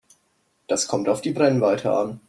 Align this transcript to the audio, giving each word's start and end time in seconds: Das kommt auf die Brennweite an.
Das 0.65 0.87
kommt 0.87 1.07
auf 1.09 1.21
die 1.21 1.29
Brennweite 1.31 1.91
an. 1.95 2.19